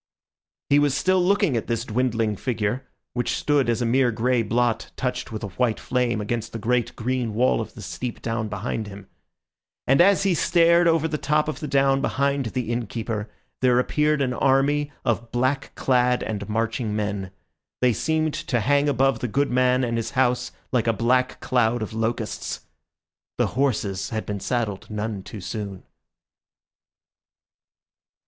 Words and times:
He 0.71 0.79
was 0.79 0.95
still 0.97 1.23
looking 1.23 1.55
at 1.55 1.67
this 1.67 1.85
dwindling 1.85 2.35
figure, 2.35 2.87
which 3.13 3.35
stood 3.37 3.69
as 3.69 3.83
a 3.83 3.85
mere 3.85 4.11
grey 4.11 4.41
blot 4.41 4.89
touched 4.95 5.31
with 5.31 5.43
a 5.43 5.49
white 5.61 5.79
flame 5.79 6.19
against 6.19 6.53
the 6.53 6.57
great 6.57 6.95
green 6.95 7.35
wall 7.35 7.61
of 7.61 7.75
the 7.75 7.83
steep 7.83 8.19
down 8.19 8.47
behind 8.49 8.87
him. 8.87 9.07
And 9.85 10.01
as 10.01 10.23
he 10.23 10.33
stared 10.33 10.87
over 10.87 11.07
the 11.07 11.19
top 11.19 11.47
of 11.47 11.59
the 11.59 11.67
down 11.67 12.01
behind 12.01 12.47
the 12.47 12.71
innkeeper, 12.71 13.29
there 13.61 13.77
appeared 13.77 14.23
an 14.23 14.33
army 14.33 14.91
of 15.05 15.31
black 15.31 15.71
clad 15.75 16.23
and 16.23 16.49
marching 16.49 16.95
men. 16.95 17.29
They 17.79 17.93
seemed 17.93 18.33
to 18.33 18.59
hang 18.59 18.89
above 18.89 19.19
the 19.19 19.27
good 19.27 19.51
man 19.51 19.83
and 19.83 19.97
his 19.97 20.09
house 20.17 20.51
like 20.71 20.87
a 20.87 20.93
black 20.93 21.39
cloud 21.41 21.83
of 21.83 21.93
locusts. 21.93 22.61
The 23.37 23.47
horses 23.53 24.09
had 24.09 24.25
been 24.25 24.39
saddled 24.39 24.89
none 24.89 25.21
too 25.21 25.41
soon. 25.41 25.83